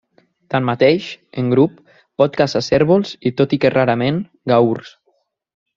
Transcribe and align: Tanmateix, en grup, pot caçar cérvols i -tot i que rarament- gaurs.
Tanmateix, 0.53 1.09
en 1.41 1.51
grup, 1.53 1.75
pot 2.23 2.41
caçar 2.41 2.63
cérvols 2.71 3.15
i 3.31 3.33
-tot 3.35 3.57
i 3.59 3.61
que 3.67 3.73
rarament- 3.77 4.23
gaurs. 4.55 4.97